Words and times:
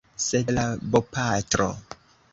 Sed 0.27 0.49
la 0.55 0.63
bopatro… 0.95 1.71